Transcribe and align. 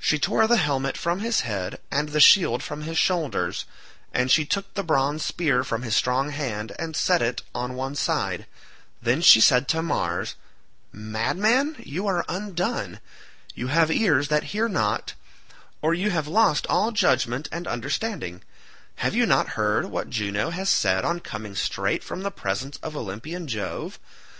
She 0.00 0.18
tore 0.18 0.48
the 0.48 0.56
helmet 0.56 0.96
from 0.96 1.20
his 1.20 1.42
head 1.42 1.78
and 1.88 2.08
the 2.08 2.18
shield 2.18 2.60
from 2.60 2.82
his 2.82 2.98
shoulders, 2.98 3.66
and 4.12 4.28
she 4.28 4.44
took 4.44 4.74
the 4.74 4.82
bronze 4.82 5.24
spear 5.24 5.62
from 5.62 5.82
his 5.82 5.94
strong 5.94 6.30
hand 6.30 6.72
and 6.76 6.96
set 6.96 7.22
it 7.22 7.42
on 7.54 7.76
one 7.76 7.94
side; 7.94 8.46
then 9.00 9.22
she 9.22 9.40
said 9.40 9.68
to 9.68 9.80
Mars, 9.80 10.34
"Madman, 10.90 11.76
you 11.78 12.04
are 12.08 12.24
undone; 12.28 12.98
you 13.54 13.68
have 13.68 13.92
ears 13.92 14.26
that 14.26 14.42
hear 14.58 14.68
not, 14.68 15.14
or 15.82 15.94
you 15.94 16.10
have 16.10 16.26
lost 16.26 16.66
all 16.66 16.90
judgement 16.90 17.48
and 17.52 17.68
understanding; 17.68 18.42
have 18.96 19.14
you 19.14 19.24
not 19.24 19.50
heard 19.50 19.86
what 19.86 20.10
Juno 20.10 20.50
has 20.50 20.68
said 20.68 21.04
on 21.04 21.20
coming 21.20 21.54
straight 21.54 22.02
from 22.02 22.22
the 22.24 22.32
presence 22.32 22.76
of 22.78 22.96
Olympian 22.96 23.46
Jove? 23.46 24.00